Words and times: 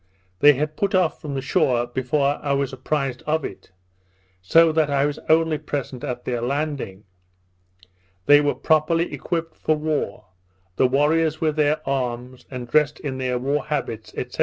They 0.39 0.53
had 0.53 0.77
put 0.77 0.95
off 0.95 1.21
from 1.21 1.35
the 1.35 1.43
shore 1.43 1.85
before 1.85 2.39
I 2.41 2.53
was 2.53 2.73
apprised 2.73 3.21
of 3.27 3.45
it; 3.45 3.69
so 4.41 4.71
that 4.71 4.89
I 4.89 5.05
was 5.05 5.19
only 5.29 5.59
present 5.59 6.03
at 6.03 6.25
their 6.25 6.41
landing. 6.41 7.03
They 8.25 8.41
were 8.41 8.55
properly 8.55 9.13
equipped 9.13 9.55
for 9.55 9.75
war, 9.75 10.25
the 10.75 10.87
warriors 10.87 11.39
with 11.39 11.55
their 11.55 11.87
arms, 11.87 12.47
and 12.49 12.67
dressed 12.67 12.99
in 12.99 13.19
their 13.19 13.37
war 13.37 13.65
habits, 13.67 14.11
&c. 14.13 14.25